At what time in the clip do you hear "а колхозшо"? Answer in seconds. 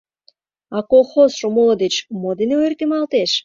0.77-1.47